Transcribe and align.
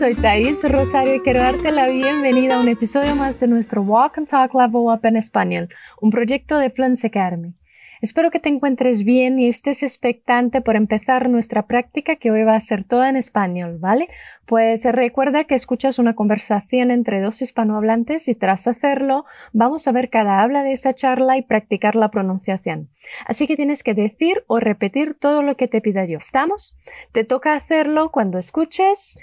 soy 0.00 0.14
Thais 0.14 0.64
Rosario 0.66 1.16
y 1.16 1.20
quiero 1.20 1.40
darte 1.40 1.70
la 1.72 1.86
bienvenida 1.88 2.56
a 2.56 2.60
un 2.60 2.68
episodio 2.68 3.14
más 3.16 3.38
de 3.38 3.46
nuestro 3.46 3.82
Walk 3.82 4.16
and 4.16 4.26
Talk 4.26 4.54
Level 4.54 4.84
Up 4.86 5.04
en 5.04 5.16
español, 5.16 5.68
un 6.00 6.08
proyecto 6.08 6.56
de 6.56 6.70
Fluency 6.70 7.08
Academy. 7.08 7.54
Espero 8.00 8.30
que 8.30 8.38
te 8.38 8.48
encuentres 8.48 9.04
bien 9.04 9.38
y 9.38 9.46
estés 9.46 9.82
expectante 9.82 10.62
por 10.62 10.76
empezar 10.76 11.28
nuestra 11.28 11.66
práctica 11.66 12.16
que 12.16 12.30
hoy 12.30 12.44
va 12.44 12.54
a 12.54 12.60
ser 12.60 12.82
toda 12.84 13.10
en 13.10 13.16
español, 13.16 13.76
¿vale? 13.78 14.08
Pues 14.46 14.86
recuerda 14.86 15.44
que 15.44 15.54
escuchas 15.54 15.98
una 15.98 16.14
conversación 16.14 16.90
entre 16.90 17.20
dos 17.20 17.42
hispanohablantes 17.42 18.26
y 18.28 18.34
tras 18.34 18.68
hacerlo 18.68 19.26
vamos 19.52 19.86
a 19.86 19.92
ver 19.92 20.08
cada 20.08 20.40
habla 20.40 20.62
de 20.62 20.72
esa 20.72 20.94
charla 20.94 21.36
y 21.36 21.42
practicar 21.42 21.94
la 21.94 22.10
pronunciación. 22.10 22.88
Así 23.26 23.46
que 23.46 23.54
tienes 23.54 23.82
que 23.82 23.92
decir 23.92 24.44
o 24.46 24.60
repetir 24.60 25.12
todo 25.12 25.42
lo 25.42 25.58
que 25.58 25.68
te 25.68 25.82
pida 25.82 26.06
yo. 26.06 26.16
¿Estamos? 26.16 26.74
Te 27.12 27.24
toca 27.24 27.52
hacerlo 27.52 28.10
cuando 28.10 28.38
escuches. 28.38 29.18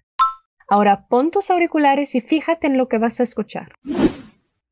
Ahora 0.70 1.08
pon 1.08 1.32
tus 1.32 1.50
auriculares 1.50 2.14
y 2.16 2.22
fíjate 2.22 2.68
en 2.68 2.78
lo 2.78 2.88
que 2.88 2.98
vas 2.98 3.20
a 3.20 3.24
escuchar. 3.24 3.74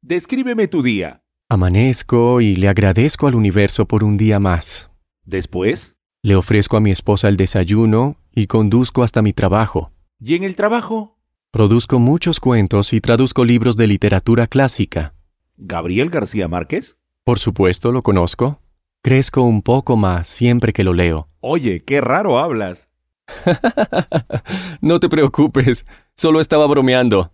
Descríbeme 0.02 0.68
tu 0.68 0.84
día. 0.84 1.24
Amanezco 1.48 2.42
y 2.42 2.56
le 2.56 2.68
agradezco 2.68 3.28
al 3.28 3.36
universo 3.36 3.86
por 3.86 4.04
un 4.04 4.18
día 4.18 4.40
más. 4.40 4.90
Después. 5.24 5.96
Le 6.22 6.36
ofrezco 6.36 6.76
a 6.76 6.82
mi 6.82 6.92
esposa 6.92 7.30
el 7.30 7.38
desayuno 7.38 8.18
y 8.34 8.48
conduzco 8.48 9.04
hasta 9.04 9.22
mi 9.22 9.32
trabajo. 9.32 9.92
¿Y 10.20 10.36
en 10.36 10.44
el 10.44 10.56
trabajo? 10.56 11.18
Produzco 11.52 12.00
muchos 12.00 12.40
cuentos 12.40 12.92
y 12.92 13.00
traduzco 13.00 13.46
libros 13.46 13.78
de 13.78 13.88
literatura 13.88 14.48
clásica. 14.48 15.14
¿Gabriel 15.56 16.10
García 16.10 16.48
Márquez? 16.48 16.98
Por 17.24 17.40
supuesto, 17.40 17.92
lo 17.92 18.02
conozco. 18.02 18.60
Crezco 19.02 19.44
un 19.44 19.62
poco 19.62 19.96
más 19.96 20.28
siempre 20.28 20.74
que 20.74 20.84
lo 20.84 20.94
leo. 20.94 21.30
Oye, 21.40 21.84
qué 21.84 22.02
raro 22.02 22.40
hablas. 22.40 22.90
no 24.82 25.00
te 25.00 25.10
preocupes, 25.10 25.86
solo 26.16 26.40
estaba 26.40 26.68
bromeando. 26.68 27.32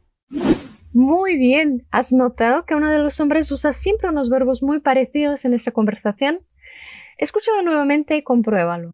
Muy 0.94 1.38
bien. 1.38 1.86
¿Has 1.92 2.12
notado 2.12 2.66
que 2.66 2.76
uno 2.76 2.90
de 2.90 3.00
los 3.00 3.20
hombres 3.20 3.52
usa 3.52 3.74
siempre 3.74 4.10
unos 4.10 4.30
verbos 4.30 4.62
muy 4.62 4.80
parecidos 4.80 5.46
en 5.46 5.54
esta 5.54 5.72
conversación? 5.72 6.40
Escúchalo 7.18 7.62
nuevamente 7.62 8.18
y 8.18 8.24
compruébalo. 8.24 8.94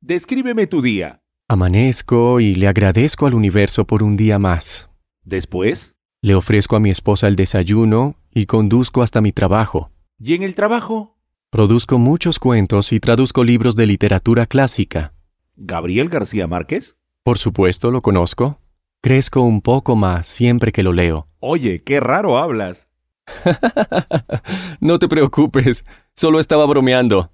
Descríbeme 0.00 0.66
tu 0.66 0.82
día. 0.82 1.22
Amanezco 1.48 2.40
y 2.40 2.54
le 2.54 2.68
agradezco 2.68 3.26
al 3.26 3.34
universo 3.34 3.86
por 3.86 4.02
un 4.02 4.16
día 4.16 4.38
más. 4.38 4.88
Después. 5.24 5.94
Le 6.22 6.34
ofrezco 6.34 6.76
a 6.76 6.80
mi 6.80 6.90
esposa 6.90 7.26
el 7.26 7.36
desayuno 7.36 8.14
y 8.30 8.46
conduzco 8.46 9.02
hasta 9.02 9.20
mi 9.20 9.32
trabajo. 9.32 9.90
¿Y 10.18 10.34
en 10.34 10.42
el 10.42 10.54
trabajo? 10.54 11.18
Produzco 11.50 11.98
muchos 11.98 12.38
cuentos 12.38 12.92
y 12.92 13.00
traduzco 13.00 13.44
libros 13.44 13.74
de 13.74 13.86
literatura 13.86 14.46
clásica. 14.46 15.12
¿Gabriel 15.56 16.08
García 16.08 16.46
Márquez? 16.46 16.96
Por 17.22 17.38
supuesto, 17.38 17.90
lo 17.90 18.02
conozco. 18.02 18.58
Crezco 19.02 19.42
un 19.42 19.60
poco 19.60 19.96
más 19.96 20.26
siempre 20.26 20.72
que 20.72 20.82
lo 20.82 20.92
leo. 20.92 21.28
Oye, 21.40 21.82
qué 21.82 22.00
raro 22.00 22.38
hablas. 22.38 22.88
no 24.80 24.98
te 24.98 25.08
preocupes, 25.08 25.84
solo 26.16 26.40
estaba 26.40 26.66
bromeando. 26.66 27.30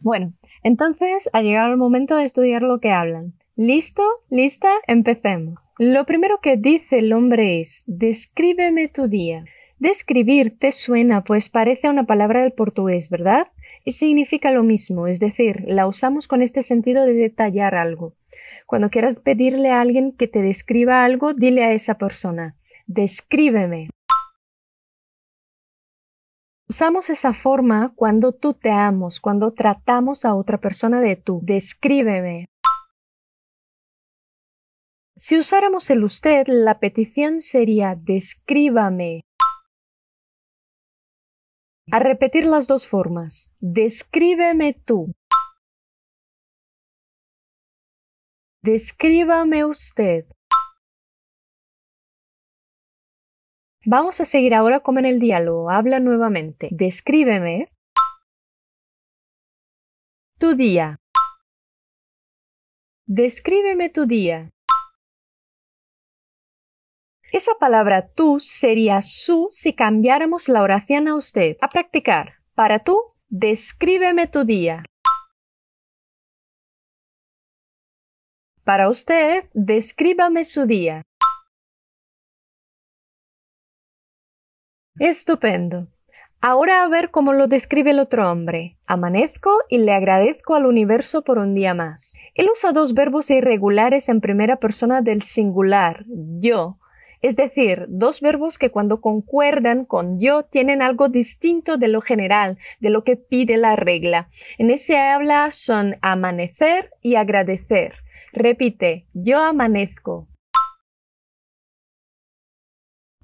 Bueno, 0.00 0.32
entonces 0.62 1.28
ha 1.32 1.42
llegado 1.42 1.70
el 1.70 1.76
momento 1.76 2.16
de 2.16 2.24
estudiar 2.24 2.62
lo 2.62 2.80
que 2.80 2.92
hablan. 2.92 3.34
¿Listo? 3.54 4.02
¿Lista? 4.30 4.70
Empecemos. 4.86 5.58
Lo 5.78 6.06
primero 6.06 6.40
que 6.40 6.56
dice 6.56 7.00
el 7.00 7.12
hombre 7.12 7.60
es, 7.60 7.84
descríbeme 7.86 8.88
tu 8.88 9.08
día. 9.08 9.44
Describir 9.78 10.58
te 10.58 10.72
suena, 10.72 11.22
pues 11.22 11.50
parece 11.50 11.90
una 11.90 12.04
palabra 12.04 12.42
del 12.42 12.52
portugués, 12.52 13.10
¿verdad? 13.10 13.48
Significa 13.86 14.50
lo 14.50 14.64
mismo, 14.64 15.06
es 15.06 15.20
decir, 15.20 15.64
la 15.66 15.86
usamos 15.86 16.26
con 16.26 16.42
este 16.42 16.62
sentido 16.62 17.06
de 17.06 17.14
detallar 17.14 17.76
algo. 17.76 18.14
Cuando 18.66 18.90
quieras 18.90 19.20
pedirle 19.20 19.70
a 19.70 19.80
alguien 19.80 20.12
que 20.12 20.26
te 20.26 20.42
describa 20.42 21.04
algo, 21.04 21.34
dile 21.34 21.64
a 21.64 21.72
esa 21.72 21.96
persona, 21.96 22.56
descríbeme. 22.86 23.90
Usamos 26.68 27.10
esa 27.10 27.32
forma 27.32 27.92
cuando 27.94 28.32
tú 28.32 28.54
te 28.54 28.70
amos, 28.70 29.20
cuando 29.20 29.52
tratamos 29.52 30.24
a 30.24 30.34
otra 30.34 30.58
persona 30.58 31.00
de 31.00 31.14
tú. 31.14 31.40
Descríbeme. 31.44 32.46
Si 35.16 35.38
usáramos 35.38 35.88
el 35.90 36.02
usted, 36.02 36.48
la 36.48 36.80
petición 36.80 37.38
sería 37.38 37.94
descríbame. 37.94 39.25
A 41.92 42.00
repetir 42.00 42.46
las 42.46 42.66
dos 42.66 42.88
formas. 42.88 43.52
Descríbeme 43.60 44.72
tú. 44.72 45.14
Descríbame 48.62 49.64
usted. 49.64 50.26
Vamos 53.84 54.20
a 54.20 54.24
seguir 54.24 54.52
ahora 54.52 54.80
como 54.80 54.98
en 54.98 55.06
el 55.06 55.20
diálogo. 55.20 55.70
Habla 55.70 56.00
nuevamente. 56.00 56.68
Descríbeme 56.72 57.70
tu 60.40 60.56
día. 60.56 60.98
Descríbeme 63.06 63.88
tu 63.90 64.06
día. 64.06 64.50
Esa 67.32 67.52
palabra 67.58 68.04
tú 68.04 68.38
sería 68.38 69.02
su 69.02 69.48
si 69.50 69.72
cambiáramos 69.72 70.48
la 70.48 70.62
oración 70.62 71.08
a 71.08 71.16
usted. 71.16 71.56
A 71.60 71.68
practicar. 71.68 72.34
Para 72.54 72.78
tú, 72.78 72.98
descríbeme 73.28 74.26
tu 74.26 74.44
día. 74.44 74.84
Para 78.64 78.88
usted, 78.88 79.44
descríbame 79.54 80.44
su 80.44 80.66
día. 80.66 81.02
Estupendo. 84.98 85.88
Ahora 86.40 86.84
a 86.84 86.88
ver 86.88 87.10
cómo 87.10 87.32
lo 87.32 87.48
describe 87.48 87.90
el 87.90 87.98
otro 87.98 88.30
hombre. 88.30 88.78
Amanezco 88.86 89.50
y 89.68 89.78
le 89.78 89.92
agradezco 89.92 90.54
al 90.54 90.66
universo 90.66 91.22
por 91.22 91.38
un 91.38 91.54
día 91.54 91.74
más. 91.74 92.14
Él 92.34 92.48
usa 92.52 92.72
dos 92.72 92.94
verbos 92.94 93.30
irregulares 93.30 94.08
en 94.08 94.20
primera 94.20 94.56
persona 94.56 95.00
del 95.00 95.22
singular, 95.22 96.04
yo, 96.08 96.78
es 97.22 97.36
decir, 97.36 97.86
dos 97.88 98.20
verbos 98.20 98.58
que 98.58 98.70
cuando 98.70 99.00
concuerdan 99.00 99.84
con 99.84 100.18
yo 100.18 100.44
tienen 100.44 100.82
algo 100.82 101.08
distinto 101.08 101.76
de 101.76 101.88
lo 101.88 102.00
general, 102.00 102.58
de 102.80 102.90
lo 102.90 103.04
que 103.04 103.16
pide 103.16 103.56
la 103.56 103.76
regla. 103.76 104.28
En 104.58 104.70
ese 104.70 104.98
habla 104.98 105.50
son 105.50 105.96
amanecer 106.02 106.90
y 107.02 107.16
agradecer. 107.16 107.94
Repite, 108.32 109.06
yo 109.12 109.40
amanezco. 109.40 110.28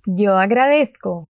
Yo 0.07 0.37
agradezco. 0.37 1.29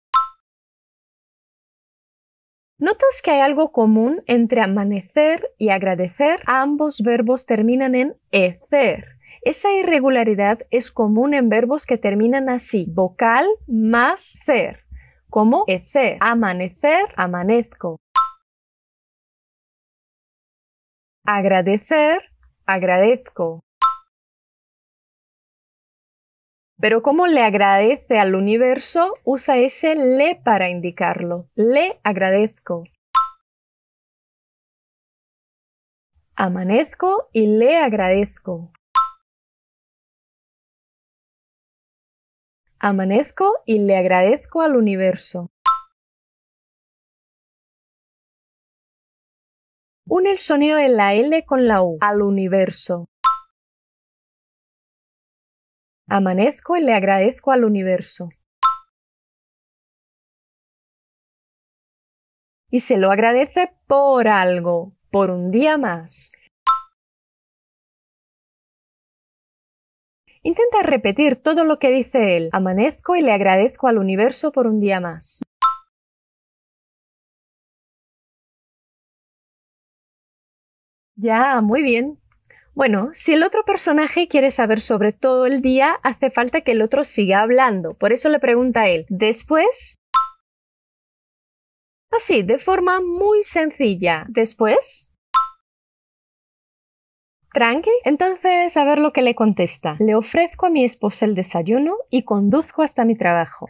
¿Notas 2.78 3.22
que 3.22 3.30
hay 3.30 3.40
algo 3.40 3.70
común 3.70 4.22
entre 4.26 4.60
amanecer 4.60 5.50
y 5.56 5.68
agradecer? 5.68 6.40
Ambos 6.46 7.00
verbos 7.02 7.46
terminan 7.46 7.94
en 7.94 8.16
ecer. 8.32 9.04
Esa 9.44 9.72
irregularidad 9.72 10.60
es 10.70 10.92
común 10.92 11.34
en 11.34 11.48
verbos 11.48 11.84
que 11.84 11.98
terminan 11.98 12.48
así, 12.48 12.86
vocal 12.88 13.44
más 13.66 14.38
cer, 14.44 14.84
como 15.28 15.64
ecer, 15.66 16.16
amanecer, 16.20 17.06
amanezco. 17.16 17.98
Agradecer, 21.24 22.22
agradezco. 22.66 23.64
Pero 26.80 27.02
como 27.02 27.26
le 27.26 27.42
agradece 27.42 28.20
al 28.20 28.36
universo, 28.36 29.12
usa 29.24 29.58
ese 29.58 29.96
le 29.96 30.36
para 30.36 30.68
indicarlo. 30.68 31.48
Le 31.56 32.00
agradezco. 32.04 32.84
Amanezco 36.36 37.28
y 37.32 37.46
le 37.58 37.78
agradezco. 37.78 38.72
Amanezco 42.84 43.62
y 43.64 43.78
le 43.78 43.96
agradezco 43.96 44.60
al 44.60 44.74
universo. 44.74 45.52
Une 50.04 50.32
el 50.32 50.38
sonido 50.38 50.78
de 50.78 50.88
la 50.88 51.14
L 51.14 51.44
con 51.46 51.68
la 51.68 51.80
U 51.80 51.98
al 52.00 52.22
universo. 52.22 53.08
Amanezco 56.08 56.76
y 56.76 56.80
le 56.80 56.92
agradezco 56.92 57.52
al 57.52 57.62
universo. 57.62 58.30
Y 62.68 62.80
se 62.80 62.96
lo 62.96 63.12
agradece 63.12 63.76
por 63.86 64.26
algo, 64.26 64.96
por 65.12 65.30
un 65.30 65.50
día 65.50 65.78
más. 65.78 66.32
Intenta 70.44 70.82
repetir 70.82 71.36
todo 71.36 71.64
lo 71.64 71.78
que 71.78 71.90
dice 71.90 72.36
él. 72.36 72.48
Amanezco 72.52 73.14
y 73.14 73.22
le 73.22 73.32
agradezco 73.32 73.86
al 73.86 73.98
universo 73.98 74.50
por 74.50 74.66
un 74.66 74.80
día 74.80 75.00
más. 75.00 75.40
Ya, 81.14 81.60
muy 81.60 81.82
bien. 81.82 82.18
Bueno, 82.74 83.10
si 83.12 83.34
el 83.34 83.44
otro 83.44 83.64
personaje 83.64 84.26
quiere 84.26 84.50
saber 84.50 84.80
sobre 84.80 85.12
todo 85.12 85.46
el 85.46 85.62
día, 85.62 86.00
hace 86.02 86.30
falta 86.30 86.62
que 86.62 86.72
el 86.72 86.82
otro 86.82 87.04
siga 87.04 87.42
hablando. 87.42 87.94
Por 87.94 88.12
eso 88.12 88.28
le 88.28 88.40
pregunta 88.40 88.88
él, 88.88 89.06
después... 89.08 89.98
Así, 92.10 92.42
de 92.42 92.58
forma 92.58 93.00
muy 93.00 93.44
sencilla. 93.44 94.26
Después... 94.28 95.11
Tranqui. 97.52 97.90
Entonces, 98.04 98.76
a 98.76 98.84
ver 98.84 98.98
lo 98.98 99.10
que 99.10 99.22
le 99.22 99.34
contesta. 99.34 99.96
Le 99.98 100.14
ofrezco 100.14 100.66
a 100.66 100.70
mi 100.70 100.84
esposa 100.84 101.26
el 101.26 101.34
desayuno 101.34 101.96
y 102.10 102.22
conduzco 102.22 102.82
hasta 102.82 103.04
mi 103.04 103.16
trabajo. 103.16 103.68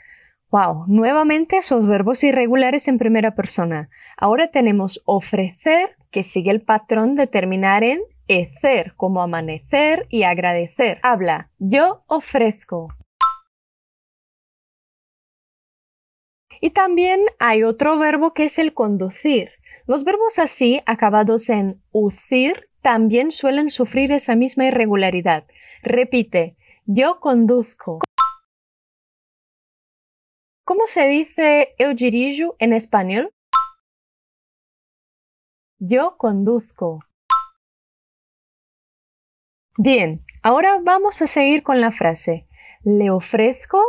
Wow, 0.50 0.84
nuevamente 0.86 1.56
esos 1.56 1.86
verbos 1.86 2.22
irregulares 2.22 2.86
en 2.86 2.98
primera 2.98 3.34
persona. 3.34 3.88
Ahora 4.18 4.50
tenemos 4.50 5.02
ofrecer, 5.06 5.96
que 6.10 6.22
sigue 6.22 6.50
el 6.50 6.60
patrón 6.60 7.16
de 7.16 7.26
terminar 7.26 7.82
en 7.84 8.00
ecer, 8.28 8.94
como 8.96 9.22
amanecer 9.22 10.06
y 10.10 10.24
agradecer. 10.24 11.00
Habla, 11.02 11.50
yo 11.58 12.04
ofrezco. 12.06 12.88
Y 16.60 16.70
también 16.70 17.20
hay 17.38 17.64
otro 17.64 17.98
verbo 17.98 18.34
que 18.34 18.44
es 18.44 18.58
el 18.58 18.74
conducir. 18.74 19.50
Los 19.86 20.04
verbos 20.04 20.38
así, 20.38 20.80
acabados 20.86 21.48
en 21.48 21.82
ucir, 21.90 22.68
también 22.82 23.30
suelen 23.30 23.70
sufrir 23.70 24.12
esa 24.12 24.34
misma 24.36 24.66
irregularidad. 24.66 25.46
Repite, 25.82 26.56
yo 26.84 27.20
conduzco. 27.20 28.00
¿Cómo 30.64 30.86
se 30.86 31.06
dice 31.06 31.74
eu 31.78 31.94
dirijo 31.94 32.56
en 32.58 32.72
español? 32.72 33.30
Yo 35.78 36.16
conduzco. 36.16 37.00
Bien, 39.78 40.22
ahora 40.42 40.78
vamos 40.82 41.22
a 41.22 41.26
seguir 41.26 41.62
con 41.62 41.80
la 41.80 41.90
frase. 41.90 42.46
Le 42.84 43.10
ofrezco 43.10 43.80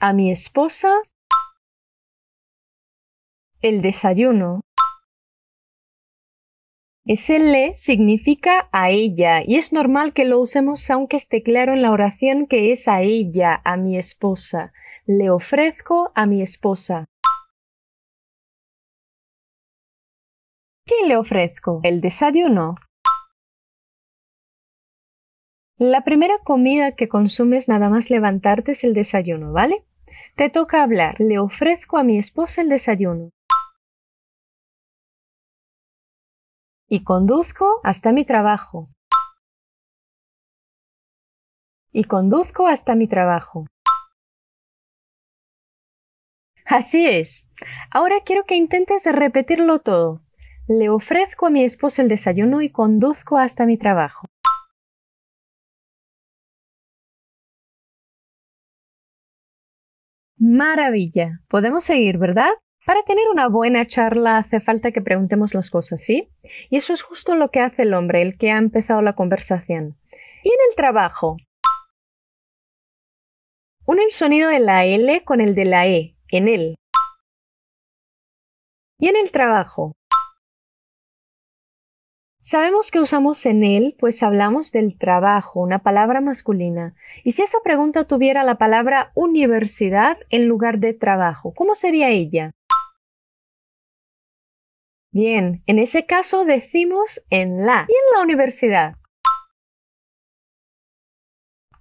a 0.00 0.12
mi 0.12 0.30
esposa 0.30 1.02
el 3.62 3.80
desayuno. 3.80 4.65
Le 7.08 7.72
significa 7.76 8.68
a 8.72 8.90
ella 8.90 9.40
y 9.46 9.54
es 9.54 9.72
normal 9.72 10.12
que 10.12 10.24
lo 10.24 10.40
usemos 10.40 10.90
aunque 10.90 11.14
esté 11.16 11.40
claro 11.40 11.72
en 11.72 11.82
la 11.82 11.92
oración 11.92 12.48
que 12.48 12.72
es 12.72 12.88
a 12.88 13.00
ella, 13.02 13.62
a 13.64 13.76
mi 13.76 13.96
esposa. 13.96 14.72
Le 15.06 15.30
ofrezco 15.30 16.10
a 16.16 16.26
mi 16.26 16.42
esposa. 16.42 17.04
¿Qué 20.84 21.06
le 21.06 21.16
ofrezco? 21.16 21.78
El 21.84 22.00
desayuno. 22.00 22.74
La 25.78 26.02
primera 26.02 26.38
comida 26.42 26.96
que 26.96 27.08
consumes 27.08 27.68
nada 27.68 27.88
más 27.88 28.10
levantarte 28.10 28.72
es 28.72 28.82
el 28.82 28.94
desayuno, 28.94 29.52
¿vale? 29.52 29.84
Te 30.34 30.50
toca 30.50 30.82
hablar. 30.82 31.20
Le 31.20 31.38
ofrezco 31.38 31.98
a 31.98 32.02
mi 32.02 32.18
esposa 32.18 32.62
el 32.62 32.68
desayuno. 32.68 33.30
Y 36.88 37.02
conduzco 37.02 37.80
hasta 37.82 38.12
mi 38.12 38.24
trabajo. 38.24 38.88
Y 41.92 42.04
conduzco 42.04 42.68
hasta 42.68 42.94
mi 42.94 43.08
trabajo. 43.08 43.66
Así 46.64 47.06
es. 47.06 47.48
Ahora 47.90 48.16
quiero 48.24 48.44
que 48.44 48.54
intentes 48.54 49.06
repetirlo 49.12 49.80
todo. 49.80 50.22
Le 50.68 50.88
ofrezco 50.88 51.46
a 51.46 51.50
mi 51.50 51.64
esposa 51.64 52.02
el 52.02 52.08
desayuno 52.08 52.62
y 52.62 52.70
conduzco 52.70 53.38
hasta 53.38 53.66
mi 53.66 53.78
trabajo. 53.78 54.26
Maravilla. 60.38 61.40
Podemos 61.48 61.82
seguir, 61.82 62.18
¿verdad? 62.18 62.50
Para 62.86 63.02
tener 63.02 63.28
una 63.32 63.48
buena 63.48 63.84
charla 63.84 64.38
hace 64.38 64.60
falta 64.60 64.92
que 64.92 65.02
preguntemos 65.02 65.54
las 65.54 65.70
cosas, 65.70 66.00
¿sí? 66.00 66.30
Y 66.70 66.76
eso 66.76 66.92
es 66.92 67.02
justo 67.02 67.34
lo 67.34 67.50
que 67.50 67.58
hace 67.58 67.82
el 67.82 67.92
hombre, 67.94 68.22
el 68.22 68.38
que 68.38 68.52
ha 68.52 68.58
empezado 68.58 69.02
la 69.02 69.16
conversación. 69.16 69.98
¿Y 70.44 70.50
en 70.50 70.58
el 70.70 70.76
trabajo? 70.76 71.36
Une 73.86 74.04
el 74.04 74.12
sonido 74.12 74.50
de 74.50 74.60
la 74.60 74.84
L 74.84 75.24
con 75.24 75.40
el 75.40 75.56
de 75.56 75.64
la 75.64 75.88
E, 75.88 76.14
en 76.28 76.46
él. 76.46 76.76
¿Y 79.00 79.08
en 79.08 79.16
el 79.16 79.32
trabajo? 79.32 79.94
Sabemos 82.40 82.92
que 82.92 83.00
usamos 83.00 83.44
en 83.46 83.64
él, 83.64 83.96
pues 83.98 84.22
hablamos 84.22 84.70
del 84.70 84.96
trabajo, 84.96 85.58
una 85.58 85.80
palabra 85.80 86.20
masculina. 86.20 86.94
Y 87.24 87.32
si 87.32 87.42
esa 87.42 87.58
pregunta 87.64 88.04
tuviera 88.04 88.44
la 88.44 88.58
palabra 88.58 89.10
universidad 89.16 90.18
en 90.30 90.46
lugar 90.46 90.78
de 90.78 90.94
trabajo, 90.94 91.52
¿cómo 91.52 91.74
sería 91.74 92.10
ella? 92.10 92.52
Bien, 95.18 95.62
en 95.64 95.78
ese 95.78 96.04
caso 96.04 96.44
decimos 96.44 97.22
en 97.30 97.64
la 97.64 97.86
y 97.88 97.92
en 97.92 98.18
la 98.18 98.22
universidad. 98.22 98.96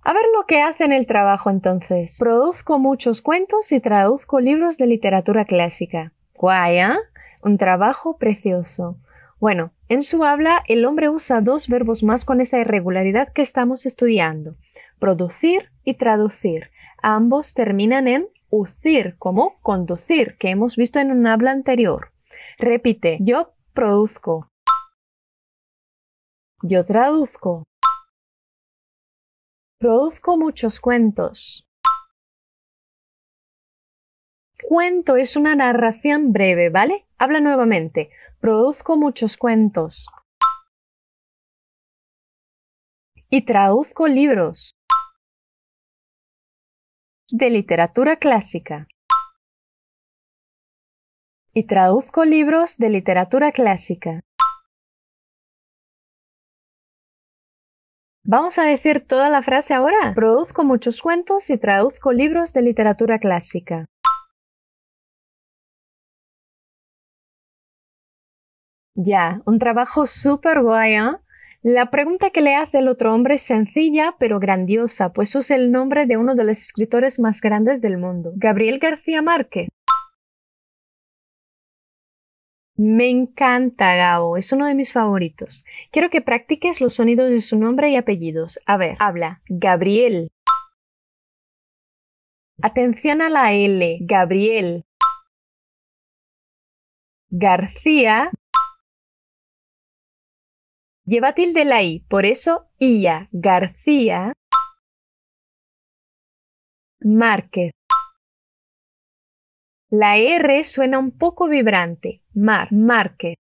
A 0.02 0.14
ver 0.14 0.24
lo 0.34 0.46
que 0.46 0.62
hace 0.62 0.86
en 0.86 0.94
el 0.94 1.06
trabajo 1.06 1.50
entonces. 1.50 2.18
Produzco 2.18 2.80
muchos 2.80 3.22
cuentos 3.22 3.74
y 3.74 3.82
traduzco 3.82 4.40
libros 4.40 4.78
de 4.78 4.88
literatura 4.88 5.44
clásica. 5.44 6.14
Guay, 6.36 6.78
¿eh? 6.78 6.98
Un 7.44 7.58
trabajo 7.58 8.16
precioso. 8.18 9.00
Bueno, 9.42 9.74
en 9.90 10.02
su 10.02 10.24
habla 10.24 10.64
el 10.70 10.86
hombre 10.86 11.10
usa 11.10 11.42
dos 11.42 11.68
verbos 11.68 12.04
más 12.04 12.24
con 12.24 12.40
esa 12.40 12.60
irregularidad 12.60 13.34
que 13.34 13.42
estamos 13.42 13.86
estudiando, 13.86 14.56
producir 14.98 15.72
y 15.84 15.96
traducir. 15.96 16.70
Ambos 17.02 17.54
terminan 17.54 18.08
en 18.08 18.30
ucir, 18.50 19.18
como 19.18 19.60
conducir, 19.60 20.38
que 20.38 20.52
hemos 20.52 20.78
visto 20.78 21.00
en 21.00 21.12
un 21.12 21.28
habla 21.28 21.52
anterior. 21.52 22.15
Repite, 22.58 23.18
yo 23.20 23.54
produzco. 23.74 24.50
Yo 26.62 26.86
traduzco. 26.86 27.66
Produzco 29.78 30.38
muchos 30.38 30.80
cuentos. 30.80 31.68
Cuento 34.68 35.18
es 35.18 35.36
una 35.36 35.54
narración 35.56 36.32
breve, 36.32 36.70
¿vale? 36.70 37.06
Habla 37.18 37.42
nuevamente. 37.42 38.10
Produzco 38.40 38.96
muchos 38.96 39.36
cuentos. 39.36 40.08
Y 43.30 43.44
traduzco 43.44 44.08
libros 44.08 44.72
de 47.30 47.50
literatura 47.50 48.16
clásica. 48.16 48.88
Y 51.58 51.68
traduzco 51.68 52.26
libros 52.26 52.76
de 52.78 52.90
literatura 52.90 53.54
clásica. 53.54 54.20
Vamos 58.26 58.60
a 58.60 58.64
decir 58.64 59.08
toda 59.08 59.30
la 59.30 59.42
frase 59.42 59.74
ahora. 59.74 60.14
Produzco 60.14 60.66
muchos 60.66 61.02
cuentos 61.02 61.50
y 61.50 61.58
traduzco 61.58 62.12
libros 62.12 62.52
de 62.52 62.62
literatura 62.62 63.20
clásica. 63.20 63.86
Ya, 68.96 69.42
un 69.46 69.58
trabajo 69.58 70.06
súper 70.08 70.62
guay, 70.62 70.96
¿eh? 70.96 71.18
La 71.62 71.90
pregunta 71.90 72.32
que 72.32 72.42
le 72.42 72.56
hace 72.56 72.80
el 72.80 72.90
otro 72.90 73.14
hombre 73.14 73.36
es 73.36 73.44
sencilla 73.44 74.18
pero 74.20 74.40
grandiosa, 74.40 75.14
pues 75.14 75.34
usa 75.36 75.56
el 75.56 75.72
nombre 75.72 76.06
de 76.06 76.18
uno 76.18 76.36
de 76.36 76.44
los 76.44 76.60
escritores 76.60 77.18
más 77.18 77.40
grandes 77.40 77.80
del 77.80 77.98
mundo, 77.98 78.34
Gabriel 78.36 78.78
García 78.78 79.22
Márquez. 79.22 79.70
Me 82.78 83.10
encanta 83.10 83.96
Gabo, 83.96 84.36
es 84.36 84.52
uno 84.52 84.66
de 84.66 84.76
mis 84.76 84.92
favoritos. 84.92 85.64
Quiero 85.92 86.10
que 86.10 86.22
practiques 86.22 86.82
los 86.82 86.96
sonidos 86.96 87.30
de 87.30 87.40
su 87.40 87.58
nombre 87.58 87.90
y 87.90 87.96
apellidos. 87.96 88.60
A 88.66 88.76
ver, 88.76 88.98
habla. 89.00 89.42
Gabriel. 89.48 90.30
Atención 92.62 93.22
a 93.22 93.30
la 93.30 93.54
L. 93.54 94.00
Gabriel. 94.02 94.84
García 97.30 98.30
lleva 101.06 101.34
tilde 101.34 101.66
la 101.66 101.84
I, 101.84 102.00
por 102.10 102.26
eso 102.26 102.68
IA, 102.80 103.30
García, 103.32 104.34
Márquez. 107.00 107.72
La 109.92 110.18
R 110.18 110.64
suena 110.64 110.98
un 110.98 111.12
poco 111.12 111.48
vibrante, 111.48 112.24
Mar, 112.34 112.74
Márquez. 112.74 113.36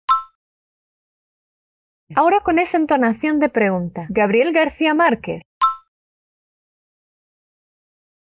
Ahora 2.14 2.40
con 2.40 2.58
esa 2.58 2.78
entonación 2.78 3.40
de 3.40 3.50
pregunta, 3.50 4.06
Gabriel 4.08 4.54
García 4.54 4.94
Márquez. 4.94 5.42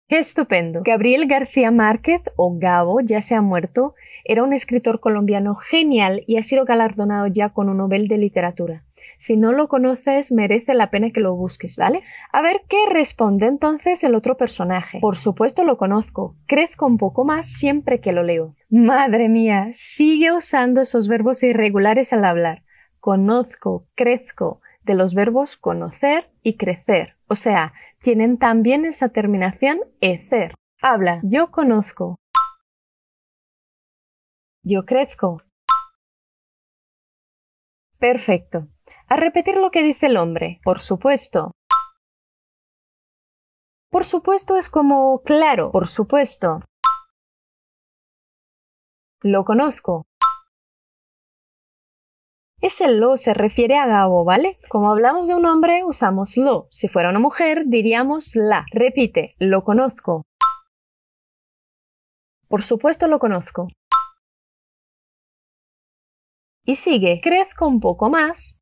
¡Qué 0.09 0.17
estupendo! 0.17 0.81
Gabriel 0.83 1.27
García 1.27 1.69
Márquez, 1.69 2.23
o 2.37 2.57
Gabo, 2.57 3.01
ya 3.01 3.21
se 3.21 3.35
ha 3.35 3.41
muerto, 3.41 3.93
era 4.25 4.43
un 4.43 4.53
escritor 4.53 4.99
colombiano 4.99 5.53
genial 5.53 6.23
y 6.25 6.37
ha 6.37 6.43
sido 6.43 6.65
galardonado 6.65 7.27
ya 7.27 7.49
con 7.49 7.69
un 7.69 7.77
Nobel 7.77 8.07
de 8.07 8.17
Literatura. 8.17 8.83
Si 9.21 9.37
no 9.37 9.51
lo 9.51 9.67
conoces, 9.67 10.31
merece 10.31 10.73
la 10.73 10.89
pena 10.89 11.11
que 11.11 11.19
lo 11.19 11.35
busques, 11.35 11.77
¿vale? 11.77 12.01
A 12.31 12.41
ver 12.41 12.63
qué 12.67 12.77
responde 12.89 13.45
entonces 13.45 14.03
el 14.03 14.15
otro 14.15 14.35
personaje. 14.35 14.99
Por 14.99 15.15
supuesto 15.15 15.63
lo 15.63 15.77
conozco. 15.77 16.35
Crezco 16.47 16.87
un 16.87 16.97
poco 16.97 17.23
más 17.23 17.45
siempre 17.45 18.01
que 18.01 18.13
lo 18.13 18.23
leo. 18.23 18.55
Madre 18.71 19.29
mía, 19.29 19.67
sigue 19.73 20.31
usando 20.31 20.81
esos 20.81 21.07
verbos 21.07 21.43
irregulares 21.43 22.13
al 22.13 22.25
hablar. 22.25 22.63
Conozco, 22.99 23.85
crezco, 23.93 24.59
de 24.81 24.95
los 24.95 25.13
verbos 25.13 25.55
conocer 25.55 26.31
y 26.41 26.57
crecer. 26.57 27.15
O 27.27 27.35
sea, 27.35 27.73
tienen 27.99 28.39
también 28.39 28.85
esa 28.85 29.09
terminación 29.09 29.81
ecer. 29.99 30.55
Habla, 30.81 31.19
yo 31.21 31.51
conozco. 31.51 32.15
Yo 34.63 34.83
crezco. 34.83 35.43
Perfecto. 37.99 38.67
A 39.11 39.17
repetir 39.17 39.57
lo 39.57 39.71
que 39.71 39.83
dice 39.83 40.05
el 40.05 40.15
hombre. 40.15 40.61
Por 40.63 40.79
supuesto. 40.79 41.51
Por 43.89 44.05
supuesto 44.05 44.55
es 44.55 44.69
como 44.69 45.21
claro, 45.23 45.69
por 45.69 45.89
supuesto. 45.89 46.61
Lo 49.21 49.43
conozco. 49.43 50.05
Ese 52.61 52.87
lo 52.87 53.17
se 53.17 53.33
refiere 53.33 53.77
a 53.77 53.85
Gabo, 53.85 54.23
¿vale? 54.23 54.59
Como 54.69 54.89
hablamos 54.89 55.27
de 55.27 55.35
un 55.35 55.45
hombre, 55.45 55.83
usamos 55.83 56.37
lo. 56.37 56.69
Si 56.71 56.87
fuera 56.87 57.09
una 57.09 57.19
mujer, 57.19 57.63
diríamos 57.65 58.37
la. 58.37 58.63
Repite, 58.71 59.35
lo 59.39 59.65
conozco. 59.65 60.23
Por 62.47 62.63
supuesto 62.63 63.09
lo 63.09 63.19
conozco. 63.19 63.67
Y 66.63 66.75
sigue, 66.75 67.19
crezco 67.21 67.67
un 67.67 67.81
poco 67.81 68.09
más 68.09 68.60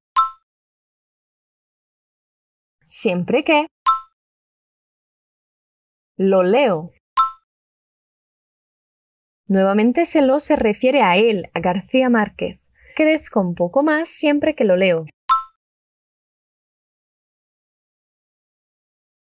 siempre 2.89 3.43
que 3.43 3.67
lo 6.17 6.43
leo. 6.43 6.91
Nuevamente 9.47 10.01
ese 10.01 10.21
lo 10.21 10.39
se 10.39 10.55
refiere 10.55 11.01
a 11.01 11.17
él, 11.17 11.49
a 11.53 11.59
García 11.59 12.09
Márquez. 12.09 12.59
Crezco 12.95 13.39
un 13.39 13.55
poco 13.55 13.83
más 13.83 14.09
siempre 14.09 14.55
que 14.55 14.65
lo 14.65 14.75
leo. 14.75 15.05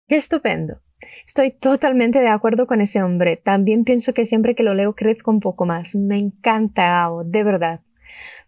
¡Qué 0.09 0.17
estupendo! 0.17 0.81
Estoy 1.27 1.51
totalmente 1.53 2.19
de 2.21 2.29
acuerdo 2.29 2.67
con 2.67 2.81
ese 2.81 3.03
hombre. 3.03 3.37
También 3.37 3.85
pienso 3.85 4.15
que 4.15 4.25
siempre 4.25 4.55
que 4.55 4.63
lo 4.63 4.75
leo 4.75 4.95
crezco 4.95 5.31
un 5.31 5.41
poco 5.41 5.67
más. 5.67 5.95
Me 5.95 6.19
encanta 6.19 7.09
de 7.25 7.45
verdad. 7.45 7.83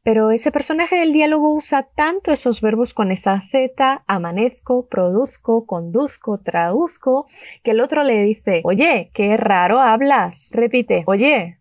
Pero 0.02 0.30
ese 0.30 0.50
personaje 0.50 0.96
del 0.96 1.12
diálogo 1.12 1.52
usa 1.52 1.82
tanto 1.94 2.32
esos 2.32 2.60
verbos 2.60 2.94
con 2.94 3.10
esa 3.10 3.42
Z, 3.50 4.02
amanezco, 4.06 4.86
produzco, 4.88 5.66
conduzco, 5.66 6.38
traduzco, 6.38 7.26
que 7.62 7.72
el 7.72 7.80
otro 7.80 8.02
le 8.02 8.22
dice, 8.22 8.62
oye, 8.64 9.10
qué 9.12 9.36
raro 9.36 9.78
hablas. 9.78 10.50
Repite, 10.54 11.04
oye. 11.06 11.58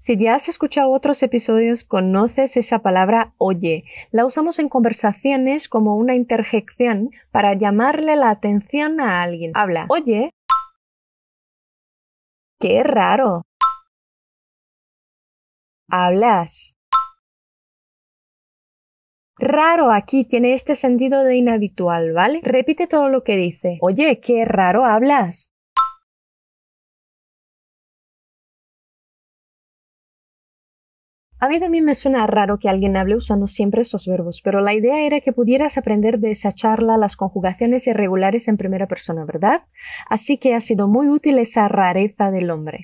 Si 0.00 0.16
ya 0.16 0.34
has 0.34 0.48
escuchado 0.48 0.90
otros 0.90 1.22
episodios, 1.22 1.84
conoces 1.84 2.56
esa 2.56 2.80
palabra 2.80 3.34
oye. 3.38 3.84
La 4.10 4.26
usamos 4.26 4.58
en 4.58 4.68
conversaciones 4.68 5.68
como 5.68 5.96
una 5.96 6.16
interjección 6.16 7.10
para 7.30 7.54
llamarle 7.54 8.16
la 8.16 8.30
atención 8.30 9.00
a 9.00 9.22
alguien. 9.22 9.52
Habla, 9.54 9.86
oye. 9.88 10.30
Qué 12.58 12.82
raro 12.82 13.42
hablas. 15.92 16.78
Raro 19.38 19.92
aquí 19.92 20.24
tiene 20.24 20.54
este 20.54 20.74
sentido 20.74 21.22
de 21.24 21.36
inhabitual, 21.36 22.12
¿vale? 22.12 22.40
Repite 22.42 22.86
todo 22.86 23.08
lo 23.08 23.22
que 23.22 23.36
dice. 23.36 23.78
Oye, 23.80 24.20
qué 24.20 24.44
raro 24.44 24.86
hablas. 24.86 25.52
A 31.40 31.48
mí 31.48 31.58
también 31.58 31.84
me 31.84 31.96
suena 31.96 32.24
raro 32.28 32.58
que 32.58 32.68
alguien 32.68 32.96
hable 32.96 33.16
usando 33.16 33.48
siempre 33.48 33.82
esos 33.82 34.06
verbos, 34.06 34.40
pero 34.42 34.60
la 34.60 34.74
idea 34.74 35.04
era 35.04 35.20
que 35.20 35.32
pudieras 35.32 35.76
aprender 35.76 36.20
de 36.20 36.30
esa 36.30 36.52
charla 36.52 36.96
las 36.96 37.16
conjugaciones 37.16 37.88
irregulares 37.88 38.46
en 38.46 38.56
primera 38.56 38.86
persona, 38.86 39.24
¿verdad? 39.24 39.64
Así 40.08 40.38
que 40.38 40.54
ha 40.54 40.60
sido 40.60 40.86
muy 40.86 41.08
útil 41.08 41.38
esa 41.38 41.66
rareza 41.66 42.30
del 42.30 42.50
hombre. 42.50 42.82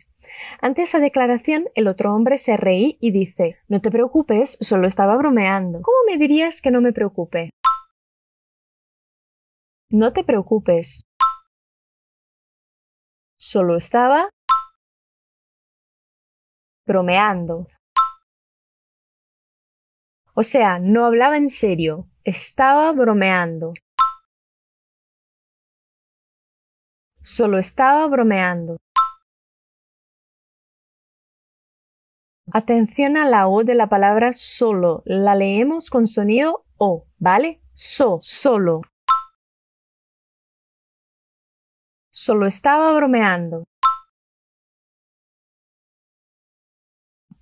Ante 0.61 0.83
esa 0.83 1.01
declaración, 1.01 1.69
el 1.75 1.89
otro 1.89 2.15
hombre 2.15 2.39
se 2.39 2.57
reí 2.57 2.99
y 3.01 3.11
dice 3.11 3.59
No 3.69 3.81
te 3.81 3.91
preocupes, 3.91 4.59
solo 4.61 4.87
estaba 4.87 5.17
bromeando. 5.17 5.81
¿Cómo 5.83 5.99
me 6.07 6.17
dirías 6.17 6.61
que 6.61 6.71
no 6.71 6.81
me 6.81 6.93
preocupe? 6.93 7.51
No 9.91 10.13
te 10.13 10.23
preocupes. 10.25 11.01
Solo 13.39 13.77
estaba 13.77 14.31
bromeando. 16.87 17.69
O 20.35 20.43
sea, 20.43 20.79
no 20.79 21.05
hablaba 21.05 21.37
en 21.37 21.49
serio, 21.49 22.07
estaba 22.25 22.93
bromeando. 22.93 23.75
Solo 27.23 27.59
estaba 27.59 28.07
bromeando. 28.07 28.79
Atención 32.53 33.19
a 33.19 33.27
la 33.27 33.47
O 33.47 33.63
de 33.63 33.75
la 33.75 33.89
palabra 33.89 34.33
solo. 34.33 35.03
La 35.05 35.35
leemos 35.35 35.91
con 35.91 36.07
sonido 36.07 36.65
O, 36.79 37.07
¿vale? 37.19 37.61
So, 37.75 38.19
solo. 38.23 38.81
Solo 42.11 42.47
estaba 42.47 42.93
bromeando. 42.95 43.65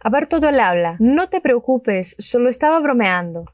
A 0.00 0.10
ver 0.10 0.26
todo 0.26 0.48
el 0.48 0.60
habla. 0.60 0.96
No 0.98 1.28
te 1.28 1.40
preocupes, 1.40 2.16
solo 2.18 2.48
estaba 2.48 2.80
bromeando. 2.80 3.44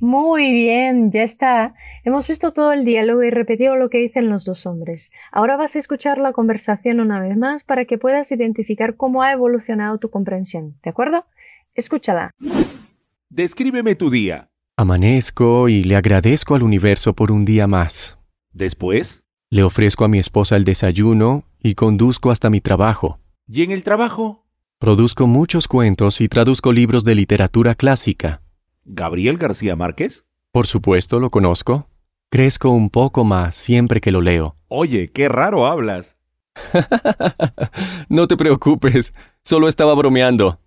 Muy 0.00 0.50
bien, 0.50 1.12
ya 1.12 1.22
está. 1.22 1.74
Hemos 2.04 2.26
visto 2.26 2.54
todo 2.54 2.72
el 2.72 2.86
diálogo 2.86 3.22
y 3.22 3.28
repetido 3.28 3.76
lo 3.76 3.90
que 3.90 3.98
dicen 3.98 4.30
los 4.30 4.46
dos 4.46 4.64
hombres. 4.64 5.10
Ahora 5.30 5.58
vas 5.58 5.76
a 5.76 5.78
escuchar 5.78 6.16
la 6.16 6.32
conversación 6.32 7.00
una 7.00 7.20
vez 7.20 7.36
más 7.36 7.64
para 7.64 7.84
que 7.84 7.98
puedas 7.98 8.32
identificar 8.32 8.96
cómo 8.96 9.22
ha 9.22 9.32
evolucionado 9.32 9.98
tu 9.98 10.08
comprensión. 10.08 10.78
¿De 10.82 10.88
acuerdo? 10.88 11.26
Escúchala. 11.74 12.30
Descríbeme 13.28 13.94
tu 13.94 14.10
día. 14.10 14.48
Amanezco 14.78 15.68
y 15.68 15.84
le 15.84 15.96
agradezco 15.96 16.54
al 16.54 16.62
universo 16.62 17.14
por 17.14 17.30
un 17.30 17.44
día 17.44 17.66
más. 17.66 18.18
Después. 18.52 19.22
Le 19.50 19.62
ofrezco 19.64 20.04
a 20.04 20.08
mi 20.08 20.18
esposa 20.18 20.56
el 20.56 20.64
desayuno 20.64 21.44
y 21.58 21.74
conduzco 21.74 22.30
hasta 22.30 22.48
mi 22.48 22.62
trabajo. 22.62 23.20
¿Y 23.46 23.64
en 23.64 23.70
el 23.70 23.82
trabajo? 23.82 24.46
Produzco 24.78 25.26
muchos 25.26 25.68
cuentos 25.68 26.22
y 26.22 26.28
traduzco 26.28 26.72
libros 26.72 27.04
de 27.04 27.14
literatura 27.14 27.74
clásica. 27.74 28.40
¿Gabriel 28.92 29.38
García 29.38 29.76
Márquez? 29.76 30.26
Por 30.50 30.66
supuesto, 30.66 31.20
lo 31.20 31.30
conozco. 31.30 31.86
Crezco 32.28 32.70
un 32.70 32.90
poco 32.90 33.22
más 33.22 33.54
siempre 33.54 34.00
que 34.00 34.10
lo 34.10 34.20
leo. 34.20 34.56
Oye, 34.66 35.12
qué 35.12 35.28
raro 35.28 35.64
hablas. 35.64 36.16
no 38.08 38.26
te 38.26 38.36
preocupes, 38.36 39.14
solo 39.44 39.68
estaba 39.68 39.94
bromeando. 39.94 40.58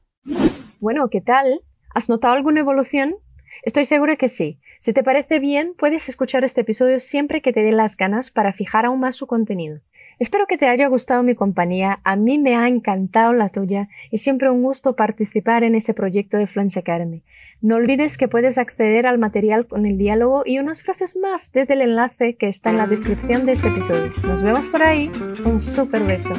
Bueno, 0.80 1.10
¿qué 1.10 1.20
tal? 1.20 1.63
¿Has 1.94 2.08
notado 2.08 2.34
alguna 2.34 2.62
evolución? 2.62 3.15
Estoy 3.63 3.84
segura 3.84 4.15
que 4.15 4.30
sí. 4.30 4.58
Si 4.80 4.94
te 4.94 5.03
parece 5.03 5.39
bien, 5.39 5.74
puedes 5.77 6.08
escuchar 6.08 6.46
este 6.46 6.62
episodio 6.62 7.01
siempre 7.01 7.42
que 7.42 7.51
te 7.51 7.62
dé 7.62 7.74
las 7.74 7.98
ganas 7.98 8.32
para 8.32 8.53
fijar 8.53 8.86
aún 8.86 9.01
más 9.01 9.18
su 9.18 9.27
contenido. 9.27 9.82
Espero 10.20 10.46
que 10.48 10.58
te 10.58 10.68
haya 10.68 10.88
gustado 10.88 11.24
mi 11.24 11.36
compañía, 11.36 12.00
a 12.03 12.15
mí 12.15 12.38
me 12.38 12.56
ha 12.56 12.68
encantado 12.68 13.34
la 13.34 13.50
tuya 13.50 13.89
y 14.12 14.20
siempre 14.20 14.50
un 14.50 14.62
gusto 14.62 14.96
participar 14.96 15.63
en 15.63 15.75
ese 15.75 15.94
proyecto 15.94 16.38
de 16.38 16.48
Fluence 16.48 16.80
Academy. 16.80 17.24
No 17.63 17.77
olvides 17.77 18.17
que 18.17 18.27
puedes 18.27 18.58
acceder 18.58 19.08
al 19.08 19.17
material 19.17 19.65
con 19.65 19.86
el 19.86 19.98
diálogo 19.98 20.43
y 20.46 20.60
unas 20.60 20.84
frases 20.84 21.15
más 21.15 21.53
desde 21.53 21.75
el 21.75 21.82
enlace 21.82 22.36
que 22.36 22.50
está 22.50 22.72
en 22.72 22.77
la 22.77 22.88
descripción 22.88 23.46
de 23.46 23.53
este 23.53 23.70
episodio. 23.70 24.12
Nos 24.27 24.41
vemos 24.41 24.67
por 24.67 24.84
ahí. 24.84 25.10
Un 25.46 25.62
super 25.62 26.03
beso. 26.03 26.34